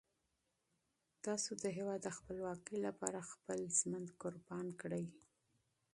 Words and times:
تاسو 1.25 1.51
د 1.63 1.65
هیواد 1.77 1.99
د 2.03 2.09
خپلواکۍ 2.17 2.77
لپاره 2.87 3.27
خپل 3.31 3.59
ژوند 3.79 4.07
قربان 4.21 4.67
کړئ. 4.81 5.05